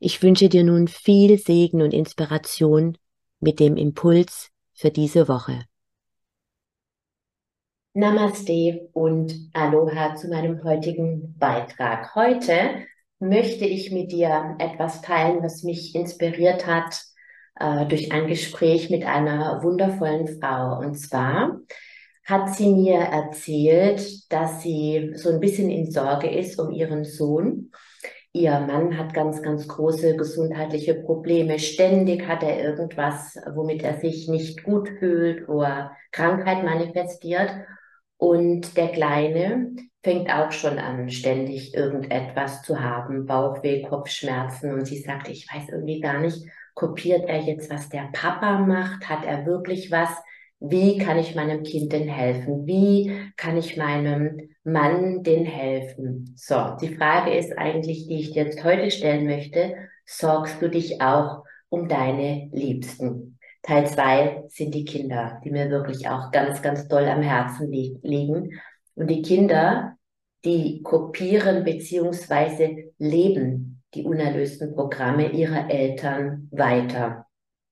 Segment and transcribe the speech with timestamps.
[0.00, 2.98] Ich wünsche dir nun viel Segen und Inspiration
[3.40, 5.64] mit dem Impuls für diese Woche.
[7.94, 12.14] Namaste und Aloha zu meinem heutigen Beitrag.
[12.14, 12.84] Heute
[13.18, 17.00] möchte ich mit dir etwas teilen, was mich inspiriert hat
[17.58, 20.78] äh, durch ein Gespräch mit einer wundervollen Frau.
[20.78, 21.58] Und zwar
[22.24, 27.70] hat sie mir erzählt, dass sie so ein bisschen in Sorge ist um ihren Sohn
[28.36, 31.58] Ihr Mann hat ganz, ganz große gesundheitliche Probleme.
[31.58, 37.50] Ständig hat er irgendwas, womit er sich nicht gut fühlt, wo er Krankheit manifestiert.
[38.18, 39.70] Und der Kleine
[40.02, 44.74] fängt auch schon an, ständig irgendetwas zu haben, Bauchweh, Kopfschmerzen.
[44.74, 49.08] Und sie sagt, ich weiß irgendwie gar nicht, kopiert er jetzt, was der Papa macht?
[49.08, 50.10] Hat er wirklich was?
[50.58, 52.66] Wie kann ich meinem Kind denn helfen?
[52.66, 56.32] Wie kann ich meinem Mann denn helfen?
[56.36, 61.02] So, die Frage ist eigentlich, die ich dir jetzt heute stellen möchte, sorgst du dich
[61.02, 63.38] auch um deine Liebsten?
[63.62, 67.98] Teil zwei sind die Kinder, die mir wirklich auch ganz, ganz doll am Herzen li
[68.02, 68.60] liegen.
[68.94, 69.96] Und die Kinder,
[70.44, 77.26] die kopieren beziehungsweise leben die unerlösten Programme ihrer Eltern weiter.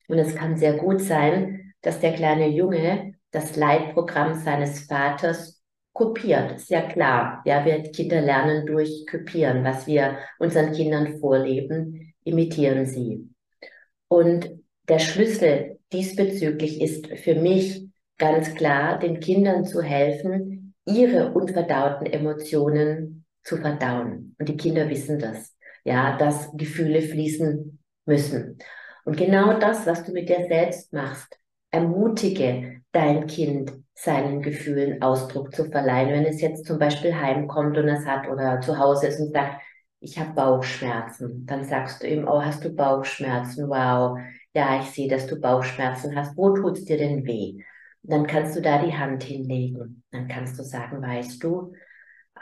[0.09, 6.53] Und es kann sehr gut sein, dass der kleine Junge das Leitprogramm seines Vaters kopiert.
[6.53, 7.43] Ist ja klar.
[7.45, 9.65] Ja, wir Kinder lernen durch Kopieren.
[9.65, 13.31] Was wir unseren Kindern vorleben, imitieren sie.
[14.09, 14.51] Und
[14.89, 17.87] der Schlüssel diesbezüglich ist für mich
[18.19, 24.34] ganz klar, den Kindern zu helfen, ihre unverdauten Emotionen zu verdauen.
[24.39, 25.55] Und die Kinder wissen das.
[25.84, 28.59] Ja, dass Gefühle fließen müssen.
[29.05, 31.39] Und genau das, was du mit dir selbst machst,
[31.75, 36.11] ermutige dein Kind, seinen Gefühlen Ausdruck zu verleihen.
[36.11, 39.61] Wenn es jetzt zum Beispiel heimkommt und es hat oder zu Hause ist und sagt,
[40.01, 43.69] ich habe Bauchschmerzen, dann sagst du ihm, oh, hast du Bauchschmerzen?
[43.69, 44.19] Wow,
[44.55, 46.37] ja, ich sehe, dass du Bauchschmerzen hast.
[46.37, 47.59] Wo tut's dir denn weh?
[48.05, 50.03] dann kannst du da die Hand hinlegen.
[50.11, 51.73] Dann kannst du sagen, weißt du,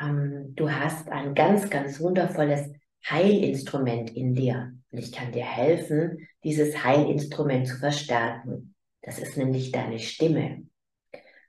[0.01, 2.69] ähm, du hast ein ganz, ganz wundervolles
[3.09, 4.73] Heilinstrument in dir.
[4.91, 8.72] Und ich kann dir helfen, dieses Heilinstrument zu verstärken.
[9.03, 10.63] Das ist nämlich deine Stimme.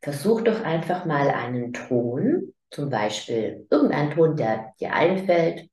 [0.01, 5.69] Versuch doch einfach mal einen Ton, zum Beispiel irgendeinen Ton, der dir einfällt,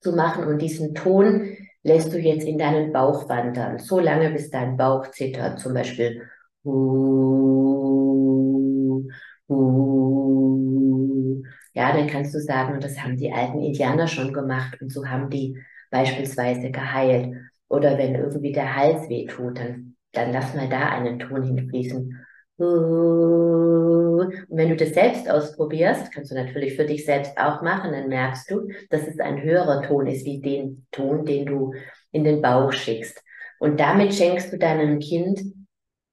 [0.00, 4.50] zu machen und diesen Ton lässt du jetzt in deinen Bauch wandern, so lange bis
[4.50, 6.22] dein Bauch zittert, zum Beispiel
[11.74, 15.06] ja, dann kannst du sagen, und das haben die alten Indianer schon gemacht und so
[15.06, 15.56] haben die
[15.90, 17.34] beispielsweise geheilt.
[17.68, 22.24] Oder wenn irgendwie der Hals weh tut, dann dann lass mal da einen Ton hinfließen.
[22.58, 28.08] Und wenn du das selbst ausprobierst, kannst du natürlich für dich selbst auch machen, dann
[28.08, 31.72] merkst du, dass es ein höherer Ton ist, wie den Ton, den du
[32.10, 33.22] in den Bauch schickst.
[33.60, 35.40] Und damit schenkst du deinem Kind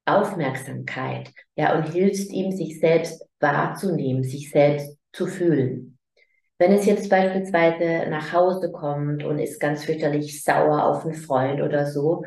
[0.06, 5.98] Aufmerksamkeit, ja, und hilfst ihm, sich selbst wahrzunehmen, sich selbst zu fühlen.
[6.58, 11.60] Wenn es jetzt beispielsweise nach Hause kommt und ist ganz fürchterlich sauer auf einen Freund
[11.60, 12.22] oder so,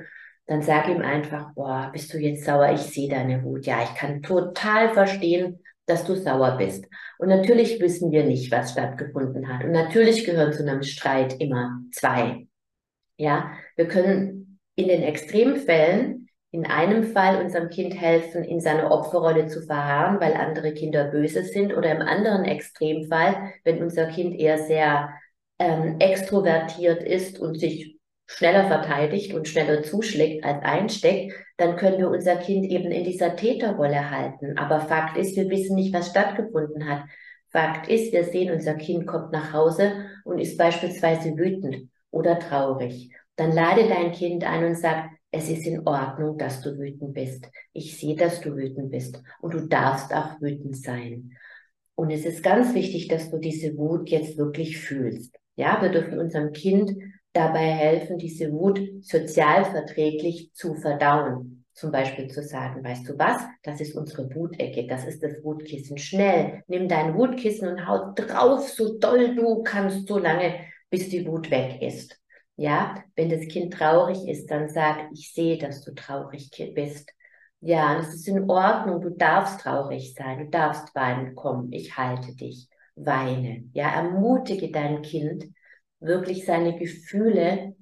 [0.50, 2.72] dann sag ihm einfach, boah, bist du jetzt sauer?
[2.74, 3.68] Ich sehe deine Wut.
[3.68, 6.86] Ja, ich kann total verstehen, dass du sauer bist.
[7.20, 9.64] Und natürlich wissen wir nicht, was stattgefunden hat.
[9.64, 12.48] Und natürlich gehören zu einem Streit immer zwei.
[13.18, 19.46] Ja, wir können in den Extremfällen in einem Fall unserem Kind helfen, in seine Opferrolle
[19.46, 24.58] zu verharren, weil andere Kinder böse sind, oder im anderen Extremfall, wenn unser Kind eher
[24.58, 25.10] sehr
[25.60, 27.99] ähm, extrovertiert ist und sich
[28.29, 33.36] schneller verteidigt und schneller zuschlägt als einsteckt, dann können wir unser Kind eben in dieser
[33.36, 34.56] Täterrolle halten.
[34.57, 37.06] Aber Fakt ist, wir wissen nicht, was stattgefunden hat.
[37.50, 43.12] Fakt ist, wir sehen, unser Kind kommt nach Hause und ist beispielsweise wütend oder traurig.
[43.36, 47.50] Dann lade dein Kind ein und sag, es ist in Ordnung, dass du wütend bist.
[47.74, 51.36] Ich sehe, dass du wütend bist und du darfst auch wütend sein.
[51.95, 55.36] Und es ist ganz wichtig, dass du diese Wut jetzt wirklich fühlst.
[55.56, 56.95] Ja, wir dürfen unserem Kind
[57.34, 61.66] dabei helfen, diese Wut sozialverträglich zu verdauen.
[61.74, 65.98] Zum Beispiel zu sagen, weißt du was, das ist unsere Wutecke, das ist das Wutkissen.
[65.98, 70.56] Schnell, nimm dein Wutkissen und hau drauf, so doll du kannst, so lange,
[70.90, 72.20] bis die Wut weg ist.
[72.58, 77.10] Ja, wenn das Kind traurig ist, dann sag, ich sehe, dass du traurig bist.
[77.62, 82.36] Ja, es ist in Ordnung, du darfst traurig sein, du darfst weinen, komm, ich halte
[82.36, 83.64] dich, weine.
[83.74, 85.46] Ja, ermutige dein Kind,
[86.00, 87.75] wirklich seine Gefühle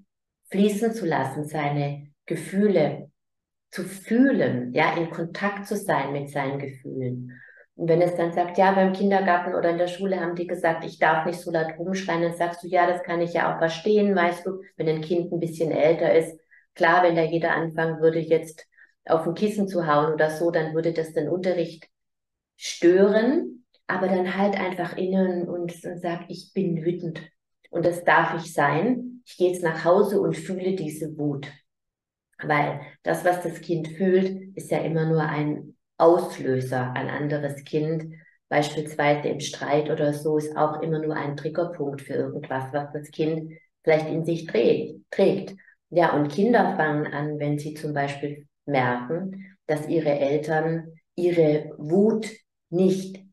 [0.50, 3.12] fließen zu lassen, seine Gefühle
[3.72, 7.40] zu fühlen, ja, in Kontakt zu sein mit seinen Gefühlen.
[7.76, 10.84] Und wenn es dann sagt, ja, beim Kindergarten oder in der Schule haben die gesagt,
[10.84, 13.60] ich darf nicht so laut rumschreien, dann sagst du, ja, das kann ich ja auch
[13.60, 16.40] verstehen, weißt du, wenn ein Kind ein bisschen älter ist.
[16.74, 18.66] Klar, wenn da jeder anfangen würde, jetzt
[19.06, 21.88] auf ein Kissen zu hauen oder so, dann würde das den Unterricht
[22.56, 27.22] stören, aber dann halt einfach innen und, und sag, ich bin wütend.
[27.70, 29.22] Und das darf ich sein.
[29.26, 31.48] Ich gehe jetzt nach Hause und fühle diese Wut.
[32.42, 38.14] Weil das, was das Kind fühlt, ist ja immer nur ein Auslöser, ein anderes Kind,
[38.50, 43.12] beispielsweise im Streit oder so, ist auch immer nur ein Triggerpunkt für irgendwas, was das
[43.12, 43.52] Kind
[43.84, 45.02] vielleicht in sich trägt.
[45.12, 45.56] trägt.
[45.90, 52.30] Ja, und Kinder fangen an, wenn sie zum Beispiel merken, dass ihre Eltern ihre Wut
[52.70, 53.27] nicht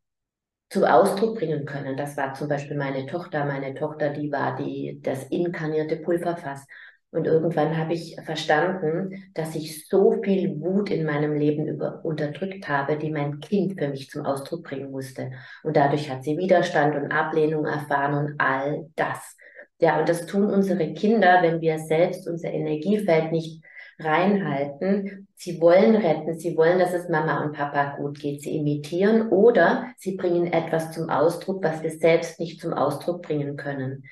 [0.75, 1.97] zum Ausdruck bringen können.
[1.97, 3.44] Das war zum Beispiel meine Tochter.
[3.44, 6.67] Meine Tochter, die war die, das inkarnierte Pulverfass.
[7.12, 12.69] Und irgendwann habe ich verstanden, dass ich so viel Wut in meinem Leben über, unterdrückt
[12.69, 15.31] habe, die mein Kind für mich zum Ausdruck bringen musste.
[15.62, 19.37] Und dadurch hat sie Widerstand und Ablehnung erfahren und all das.
[19.81, 23.62] Ja, und das tun unsere Kinder, wenn wir selbst unser Energiefeld nicht
[23.99, 25.29] reinhalten.
[25.37, 28.43] Sie wollen retten, sie wollen, dass es Mama und Papa gut geht.
[28.43, 33.56] Sie imitieren oder sie bringen etwas zum Ausdruck, was wir selbst nicht zum Ausdruck bringen
[33.56, 34.05] können.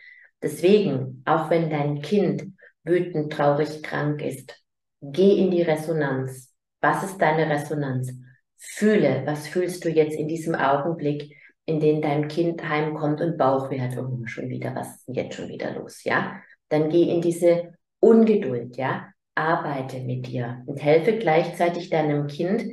[0.42, 2.44] Deswegen, auch wenn dein Kind
[2.84, 4.56] wütend, traurig, krank ist.
[5.00, 6.52] Geh in die Resonanz.
[6.80, 8.12] Was ist deine Resonanz?
[8.58, 13.80] Fühle, was fühlst du jetzt in diesem Augenblick, in dem dein Kind heimkommt und Bauchweh
[13.80, 16.40] hat, oh, schon wieder, was ist jetzt schon wieder los, ja?
[16.68, 19.08] Dann geh in diese Ungeduld, ja?
[19.34, 22.64] Arbeite mit dir und helfe gleichzeitig deinem Kind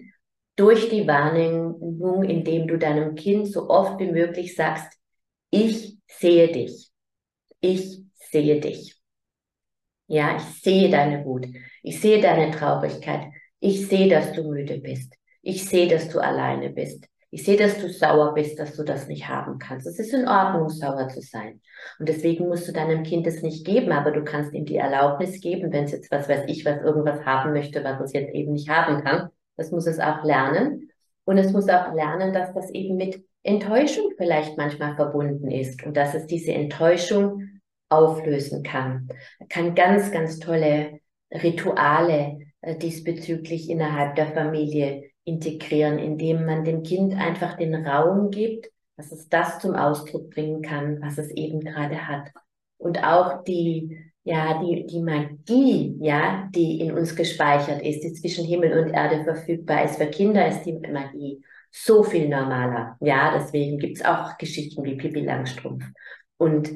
[0.56, 4.92] durch die Wahrnehmung, indem du deinem Kind so oft wie möglich sagst,
[5.52, 6.90] ich sehe dich.
[7.62, 9.00] Ich sehe dich.
[10.08, 11.48] Ja, ich sehe deine Wut.
[11.84, 13.28] Ich sehe deine Traurigkeit.
[13.60, 15.14] Ich sehe, dass du müde bist.
[15.42, 17.06] Ich sehe, dass du alleine bist.
[17.32, 19.86] Ich sehe, dass du sauer bist, dass du das nicht haben kannst.
[19.86, 21.62] Es ist in Ordnung, sauer zu sein.
[22.00, 25.40] Und deswegen musst du deinem Kind es nicht geben, aber du kannst ihm die Erlaubnis
[25.40, 28.54] geben, wenn es jetzt, was weiß ich, was irgendwas haben möchte, was es jetzt eben
[28.54, 29.30] nicht haben kann.
[29.58, 30.90] Das muss es auch lernen.
[31.26, 35.96] Und es muss auch lernen, dass das eben mit Enttäuschung vielleicht manchmal verbunden ist und
[35.96, 39.10] dass es diese Enttäuschung auflösen kann.
[39.40, 41.00] Er kann ganz, ganz tolle
[41.32, 48.70] Rituale äh, diesbezüglich innerhalb der Familie integrieren, indem man dem Kind einfach den Raum gibt,
[48.98, 52.30] dass es das zum Ausdruck bringen kann, was es eben gerade hat.
[52.78, 58.46] Und auch die, ja, die, die Magie, ja, die in uns gespeichert ist, die zwischen
[58.46, 59.98] Himmel und Erde verfügbar ist.
[59.98, 61.42] Für Kinder ist die Magie
[61.72, 62.98] so viel normaler.
[63.00, 65.86] Ja, deswegen gibt's auch Geschichten wie Pippi Langstrumpf.
[66.38, 66.70] Und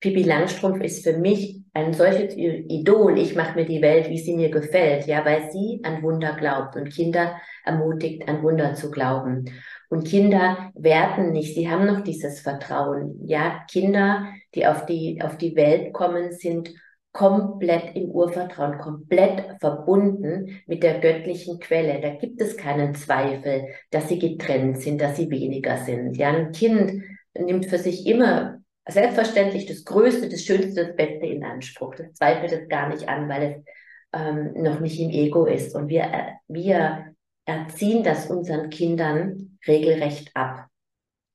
[0.00, 3.18] Pippi Langstrumpf ist für mich ein solches Idol.
[3.18, 6.76] Ich mache mir die Welt, wie sie mir gefällt, ja, weil sie an Wunder glaubt
[6.76, 9.46] und Kinder ermutigt, an Wunder zu glauben.
[9.88, 13.20] Und Kinder werten nicht, sie haben noch dieses Vertrauen.
[13.26, 16.70] Ja, Kinder, die auf die, auf die Welt kommen, sind
[17.12, 22.00] komplett im Urvertrauen, komplett verbunden mit der göttlichen Quelle.
[22.00, 26.16] Da gibt es keinen Zweifel, dass sie getrennt sind, dass sie weniger sind.
[26.16, 27.02] Ja, ein Kind
[27.36, 28.59] nimmt für sich immer
[28.90, 31.94] selbstverständlich das Größte, das Schönste, das Beste in Anspruch.
[31.94, 33.72] Das zweifelt es gar nicht an, weil es
[34.12, 35.74] ähm, noch nicht im Ego ist.
[35.74, 40.66] Und wir, äh, wir erziehen das unseren Kindern regelrecht ab.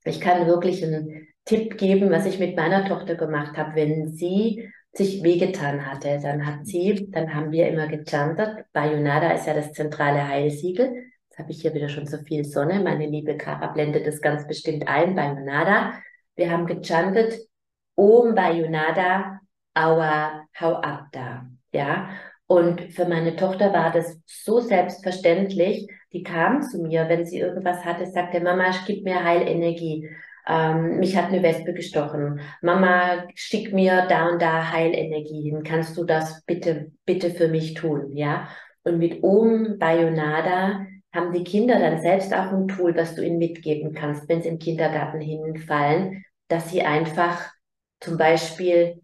[0.03, 3.75] Ich kann wirklich einen Tipp geben, was ich mit meiner Tochter gemacht habe.
[3.75, 8.65] Wenn sie sich wehgetan hatte, dann hat sie, dann haben wir immer gechantet.
[8.71, 10.93] Bayonada ist ja das zentrale Heilsiegel.
[11.29, 12.79] Jetzt habe ich hier wieder schon so viel Sonne.
[12.81, 15.15] Meine liebe Kara blendet das ganz bestimmt ein.
[15.15, 15.93] Bayonada
[16.35, 17.47] wir haben gechantet,
[17.95, 19.39] Om Bayonada,
[19.73, 21.45] Aua, hau ab da.
[21.71, 22.09] Ja.
[22.47, 25.89] Und für meine Tochter war das so selbstverständlich.
[26.13, 30.09] Die kam zu mir, wenn sie irgendwas hatte, sagte, Mama, gib mir Heilenergie.
[30.47, 32.39] Ähm, mich hat eine Wespe gestochen.
[32.61, 35.63] Mama, schick mir da und da Heilenergie hin.
[35.63, 38.15] Kannst du das bitte, bitte für mich tun?
[38.15, 38.47] Ja.
[38.83, 43.37] Und mit Om Bayonada haben die Kinder dann selbst auch ein Tool, das du ihnen
[43.37, 47.51] mitgeben kannst, wenn sie im Kindergarten hinfallen, dass sie einfach
[47.99, 49.01] zum Beispiel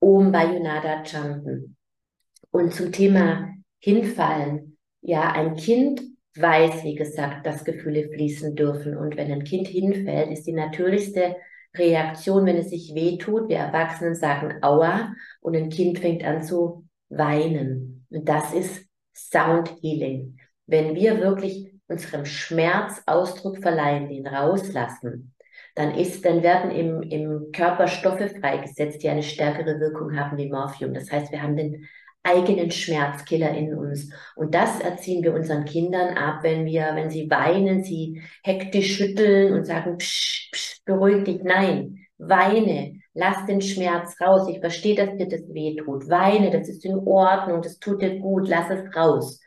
[0.00, 1.76] Om Bayonada chanten.
[2.50, 6.02] Und zum Thema hinfallen, ja, ein Kind
[6.36, 8.96] weiß, wie gesagt, dass Gefühle fließen dürfen.
[8.96, 11.36] Und wenn ein Kind hinfällt, ist die natürlichste
[11.74, 13.48] Reaktion, wenn es sich weh tut.
[13.48, 18.06] Wir Erwachsenen sagen Aua und ein Kind fängt an zu weinen.
[18.10, 20.38] Und das ist Sound Healing.
[20.68, 25.34] Wenn wir wirklich unserem Schmerz Ausdruck verleihen, den rauslassen,
[25.74, 30.50] dann ist, dann werden im, im Körper Stoffe freigesetzt, die eine stärkere Wirkung haben wie
[30.50, 30.92] Morphium.
[30.92, 31.88] Das heißt, wir haben den
[32.22, 34.12] eigenen Schmerzkiller in uns.
[34.36, 39.54] Und das erziehen wir unseren Kindern ab, wenn wir, wenn sie weinen, sie hektisch schütteln
[39.54, 41.42] und sagen, psch, psch, beruhig dich.
[41.42, 44.48] Nein, weine, lass den Schmerz raus.
[44.50, 46.10] Ich verstehe, dass dir das weh tut.
[46.10, 49.40] Weine, das ist in Ordnung, das tut dir gut, lass es raus.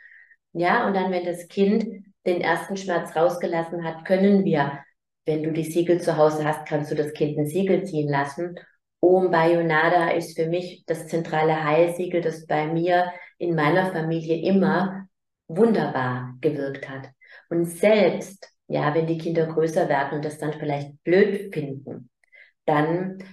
[0.53, 1.85] Ja, und dann, wenn das Kind
[2.25, 4.79] den ersten Schmerz rausgelassen hat, können wir,
[5.25, 8.55] wenn du die Siegel zu Hause hast, kannst du das Kind ein Siegel ziehen lassen
[9.01, 15.07] Om Bayonada ist für mich das zentrale Heilsiegel, das bei mir in meiner Familie immer
[15.47, 17.09] wunderbar gewirkt hat.
[17.49, 22.11] Und selbst, ja, wenn die Kinder größer werden und das dann vielleicht blöd finden,
[22.65, 23.23] dann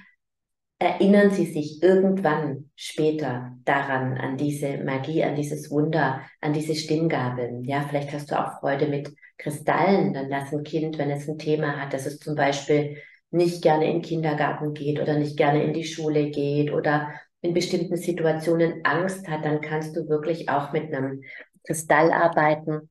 [0.78, 7.64] erinnern sie sich irgendwann später daran, an diese Magie, an dieses Wunder, an diese Stimmgabeln.
[7.64, 11.38] Ja, vielleicht hast du auch Freude mit Kristallen, dann lass ein Kind, wenn es ein
[11.38, 12.96] Thema hat, dass es zum Beispiel
[13.30, 17.54] nicht gerne in den Kindergarten geht oder nicht gerne in die Schule geht oder in
[17.54, 21.22] bestimmten Situationen Angst hat, dann kannst du wirklich auch mit einem
[21.64, 22.88] Kristall arbeiten,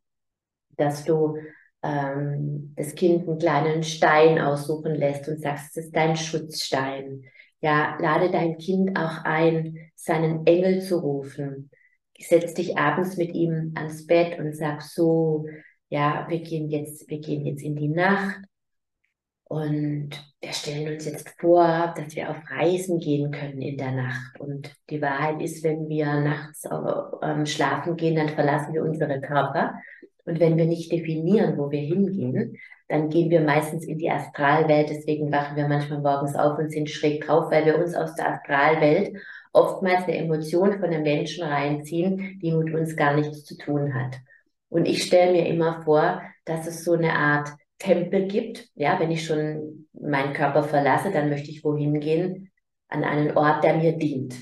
[0.78, 1.38] dass du
[1.84, 7.24] ähm, das Kind einen kleinen Stein aussuchen lässt und sagst, es ist dein Schutzstein.
[7.62, 11.70] Ja, lade dein Kind auch ein, seinen Engel zu rufen.
[12.20, 15.46] Setz dich abends mit ihm ans Bett und sag so,
[15.90, 18.42] ja, wir gehen jetzt, wir gehen jetzt in die Nacht
[19.50, 20.10] und
[20.42, 24.40] wir stellen uns jetzt vor, dass wir auf Reisen gehen können in der Nacht.
[24.40, 26.64] Und die Wahrheit ist, wenn wir nachts
[27.24, 29.76] ähm, schlafen gehen, dann verlassen wir unsere Körper.
[30.26, 34.90] Und wenn wir nicht definieren, wo wir hingehen, dann gehen wir meistens in die Astralwelt.
[34.90, 38.34] Deswegen wachen wir manchmal morgens auf und sind schräg drauf, weil wir uns aus der
[38.34, 39.18] Astralwelt
[39.52, 44.18] oftmals eine Emotion von einem Menschen reinziehen, die mit uns gar nichts zu tun hat.
[44.70, 48.68] Und ich stelle mir immer vor, dass es so eine Art Tempel gibt.
[48.76, 52.52] Ja, wenn ich schon meinen Körper verlasse, dann möchte ich wohin gehen?
[52.90, 54.36] An einen Ort, der mir dient.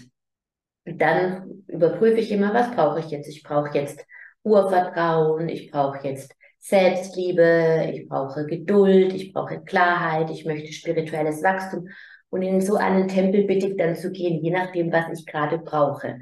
[0.86, 3.28] Dann überprüfe ich immer, was brauche ich jetzt?
[3.28, 4.06] Ich brauche jetzt
[4.44, 6.36] Urvertrauen, ich brauche jetzt
[6.68, 11.90] Selbstliebe, ich brauche Geduld, ich brauche Klarheit, ich möchte spirituelles Wachstum.
[12.30, 15.60] Und in so einen Tempel bitte ich dann zu gehen, je nachdem, was ich gerade
[15.60, 16.18] brauche.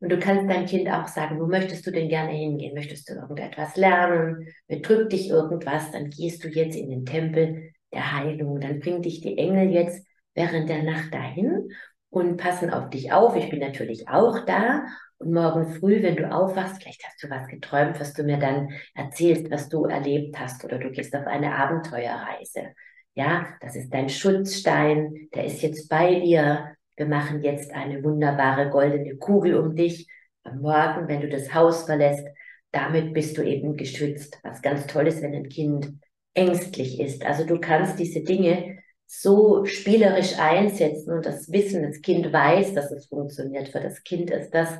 [0.00, 2.74] Und du kannst deinem Kind auch sagen, wo möchtest du denn gerne hingehen?
[2.74, 4.46] Möchtest du irgendetwas lernen?
[4.68, 5.90] Betrübt dich irgendwas?
[5.92, 8.60] Dann gehst du jetzt in den Tempel der Heilung.
[8.60, 11.70] Dann bringen dich die Engel jetzt während der Nacht dahin
[12.10, 13.34] und passen auf dich auf.
[13.34, 14.84] Ich bin natürlich auch da.
[15.18, 18.70] Und morgen früh, wenn du aufwachst, vielleicht hast du was geträumt, was du mir dann
[18.94, 22.74] erzählst, was du erlebt hast, oder du gehst auf eine Abenteuerreise.
[23.14, 28.70] Ja, das ist dein Schutzstein, der ist jetzt bei dir wir machen jetzt eine wunderbare
[28.70, 30.08] goldene Kugel um dich.
[30.44, 32.26] Am Morgen, wenn du das Haus verlässt,
[32.72, 34.38] damit bist du eben geschützt.
[34.42, 35.92] Was ganz toll ist, wenn ein Kind
[36.34, 37.24] ängstlich ist.
[37.24, 42.90] Also du kannst diese Dinge so spielerisch einsetzen und das Wissen, das Kind weiß, dass
[42.90, 43.68] es funktioniert.
[43.68, 44.70] Für das Kind ist das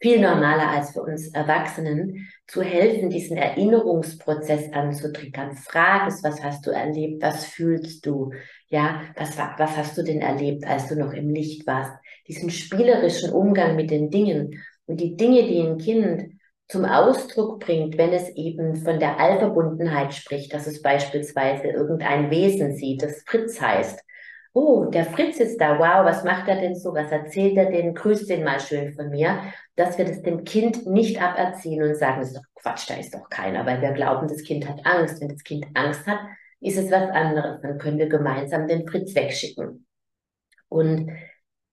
[0.00, 5.54] viel normaler als für uns Erwachsenen, zu helfen, diesen Erinnerungsprozess anzutriggern.
[5.56, 8.32] Frag es, was hast du erlebt, was fühlst du,
[8.68, 11.92] ja, was, was hast du denn erlebt, als du noch im Licht warst?
[12.26, 17.98] Diesen spielerischen Umgang mit den Dingen und die Dinge, die ein Kind zum Ausdruck bringt,
[17.98, 23.60] wenn es eben von der Allverbundenheit spricht, dass es beispielsweise irgendein Wesen sieht, das Fritz
[23.60, 24.00] heißt.
[24.52, 27.94] Oh, der Fritz ist da, wow, was macht er denn so, was erzählt er denn,
[27.94, 29.40] grüß den mal schön von mir,
[29.76, 33.14] dass wir das dem Kind nicht aberziehen und sagen, das ist doch Quatsch, da ist
[33.14, 35.20] doch keiner, weil wir glauben, das Kind hat Angst.
[35.20, 36.18] Wenn das Kind Angst hat,
[36.60, 37.60] ist es was anderes.
[37.62, 39.86] Dann können wir gemeinsam den Fritz wegschicken.
[40.68, 41.10] Und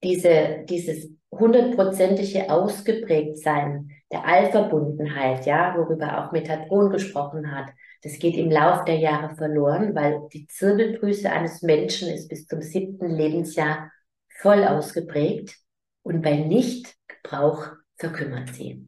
[0.04, 7.68] diese, dieses hundertprozentige Ausgeprägtsein der Allverbundenheit, ja, worüber auch Metatron gesprochen hat,
[8.04, 12.62] das geht im Lauf der Jahre verloren, weil die Zirbeldrüse eines Menschen ist bis zum
[12.62, 13.92] siebten Lebensjahr
[14.40, 15.58] voll ausgeprägt
[16.04, 18.88] und bei Nichtgebrauch verkümmert sie.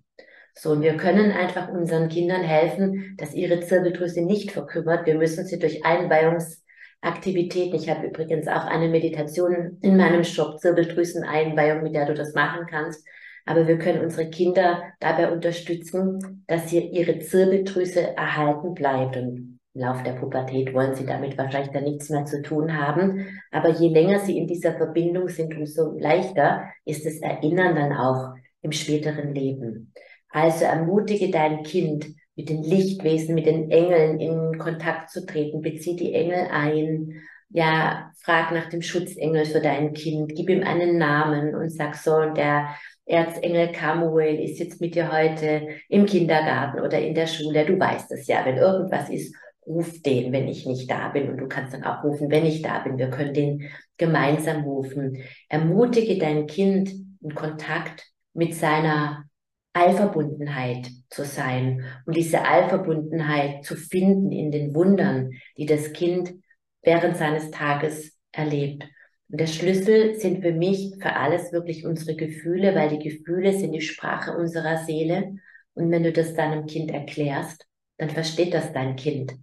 [0.54, 5.06] So, und wir können einfach unseren Kindern helfen, dass ihre Zirbeldrüse nicht verkümmert.
[5.06, 11.82] Wir müssen sie durch Einweihungsaktivitäten, ich habe übrigens auch eine Meditation in meinem Shop, Zirbeldrüseneinweihung,
[11.82, 13.08] mit der du das machen kannst.
[13.50, 19.18] Aber wir können unsere Kinder dabei unterstützen, dass sie ihre Zirbeldrüse erhalten bleibt.
[19.18, 23.26] Und im Laufe der Pubertät wollen sie damit wahrscheinlich dann nichts mehr zu tun haben.
[23.50, 28.36] Aber je länger sie in dieser Verbindung sind, umso leichter ist das Erinnern dann auch
[28.62, 29.94] im späteren Leben.
[30.30, 35.62] Also ermutige dein Kind, mit den Lichtwesen, mit den Engeln in Kontakt zu treten.
[35.62, 37.20] Bezieh die Engel ein.
[37.50, 42.12] ja, frag nach dem Schutzengel für dein Kind, gib ihm einen Namen und sag so,
[42.36, 42.76] der
[43.10, 47.66] Erzengel Samuel ist jetzt mit dir heute im Kindergarten oder in der Schule.
[47.66, 49.36] Du weißt es ja, wenn irgendwas ist,
[49.66, 51.28] ruf den, wenn ich nicht da bin.
[51.28, 53.00] Und du kannst dann auch rufen, wenn ich da bin.
[53.00, 55.24] Wir können den gemeinsam rufen.
[55.48, 59.26] Ermutige dein Kind in Kontakt mit seiner
[59.74, 66.36] Allverbundenheit zu sein und diese Allverbundenheit zu finden in den Wundern, die das Kind
[66.84, 68.86] während seines Tages erlebt.
[69.32, 73.74] Und der Schlüssel sind für mich für alles wirklich unsere Gefühle, weil die Gefühle sind
[73.74, 75.36] die Sprache unserer Seele.
[75.74, 77.66] Und wenn du das deinem Kind erklärst,
[77.98, 79.36] dann versteht das dein Kind.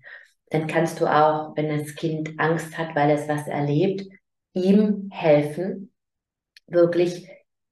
[0.51, 4.07] Dann kannst du auch, wenn das Kind Angst hat, weil es was erlebt,
[4.55, 5.93] ihm helfen,
[6.67, 7.29] wirklich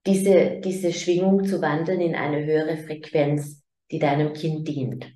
[0.06, 5.12] diese, diese Schwingung zu wandeln in eine höhere Frequenz, die deinem Kind dient.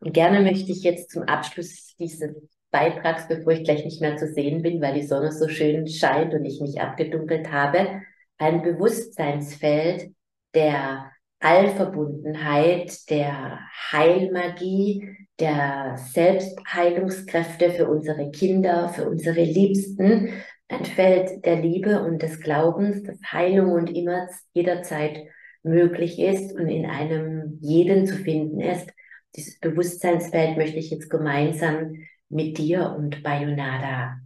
[0.00, 2.34] Und gerne möchte ich jetzt zum Abschluss dieses
[2.70, 6.34] Beitrags, bevor ich gleich nicht mehr zu sehen bin, weil die Sonne so schön scheint
[6.34, 8.02] und ich mich abgedunkelt habe,
[8.38, 10.10] ein Bewusstseinsfeld
[10.54, 11.10] der
[11.40, 13.60] Allverbundenheit, der
[13.92, 15.08] Heilmagie,
[15.38, 20.32] der Selbstheilungskräfte für unsere Kinder, für unsere Liebsten,
[20.68, 25.18] ein Feld der Liebe und des Glaubens, dass Heilung und immer jederzeit
[25.62, 28.90] möglich ist und in einem jeden zu finden ist.
[29.34, 31.94] Dieses Bewusstseinsfeld möchte ich jetzt gemeinsam
[32.30, 34.20] mit dir und Bayonada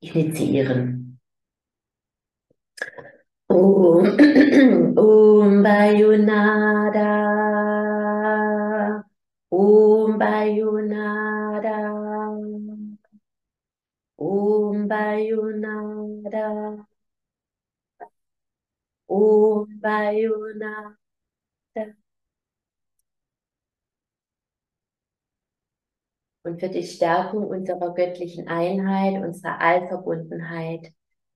[0.00, 1.18] initiieren.
[3.48, 4.06] Om,
[4.96, 7.10] Om Bayonada,
[9.50, 11.78] Om Bayonada,
[14.18, 16.46] Om Bayonada,
[19.08, 20.99] Om Bayonada.
[26.50, 30.92] Und für die Stärkung unserer göttlichen Einheit, unserer Allverbundenheit,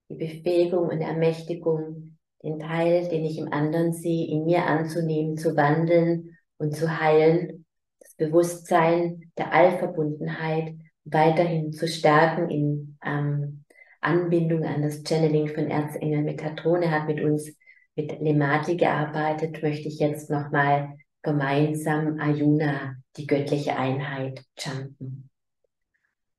[0.08, 5.56] die Befähigung und Ermächtigung, den Teil, den ich im anderen sehe, in mir anzunehmen, zu
[5.56, 7.64] wandeln und zu heilen,
[8.00, 10.74] das Bewusstsein der Allverbundenheit
[11.04, 13.64] weiterhin zu stärken in ähm,
[14.00, 16.90] Anbindung an das Channeling von Erzengel Metatrone.
[16.90, 17.56] Hat mit uns
[17.94, 25.28] mit Lemati gearbeitet, möchte ich jetzt nochmal gemeinsam Ayuna, die göttliche Einheit, chanten.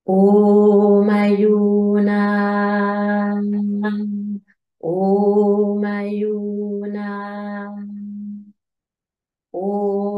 [0.06, 2.21] Om Ayuna,
[4.80, 7.76] Om Ayuna,
[9.52, 10.14] Om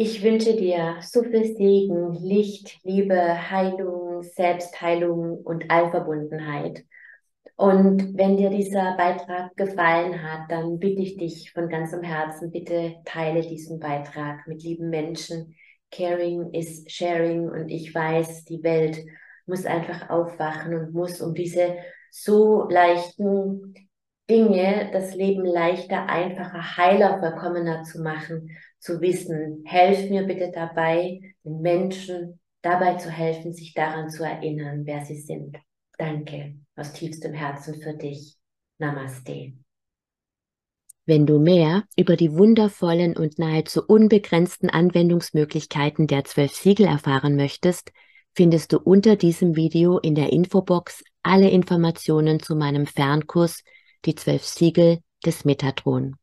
[0.00, 6.84] Ich wünsche dir so viel Segen, Licht, Liebe, Heilung, Selbstheilung und Allverbundenheit.
[7.56, 12.94] Und wenn dir dieser Beitrag gefallen hat, dann bitte ich dich von ganzem Herzen, bitte
[13.06, 15.56] teile diesen Beitrag mit lieben Menschen.
[15.90, 19.04] Caring is sharing und ich weiß, die Welt
[19.46, 21.74] muss einfach aufwachen und muss um diese
[22.12, 23.74] so leichten
[24.30, 31.20] Dinge, das Leben leichter, einfacher, heiler, vollkommener zu machen, zu wissen, helf mir bitte dabei,
[31.44, 35.56] den Menschen dabei zu helfen, sich daran zu erinnern, wer sie sind.
[35.96, 38.36] Danke aus tiefstem Herzen für dich.
[38.78, 39.52] Namaste.
[41.06, 47.92] Wenn du mehr über die wundervollen und nahezu unbegrenzten Anwendungsmöglichkeiten der zwölf Siegel erfahren möchtest,
[48.34, 53.64] findest du unter diesem Video in der Infobox alle Informationen zu meinem Fernkurs
[54.04, 56.16] Die zwölf Siegel des Metatron.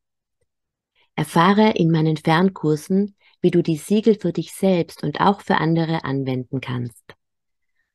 [1.15, 6.03] Erfahre in meinen Fernkursen, wie du die Siegel für dich selbst und auch für andere
[6.03, 7.15] anwenden kannst.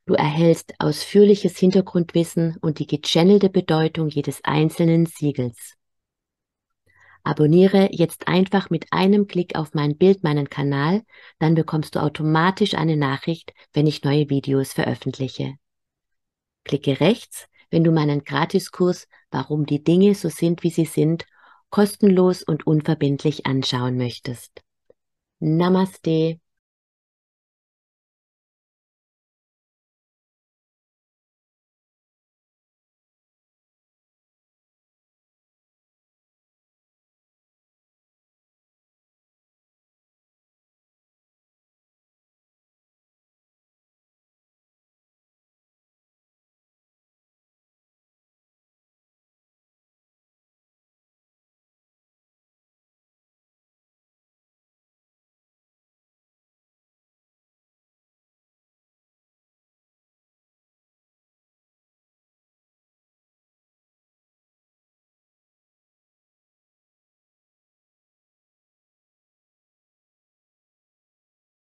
[0.07, 5.75] Du erhältst ausführliches Hintergrundwissen und die gechannelte Bedeutung jedes einzelnen Siegels.
[7.23, 11.03] Abonniere jetzt einfach mit einem Klick auf mein Bild meinen Kanal,
[11.39, 15.57] dann bekommst du automatisch eine Nachricht, wenn ich neue Videos veröffentliche.
[16.65, 21.25] Klicke rechts, wenn du meinen Gratiskurs Warum die Dinge so sind, wie sie sind
[21.71, 24.63] kostenlos und unverbindlich anschauen möchtest.
[25.39, 26.41] Namaste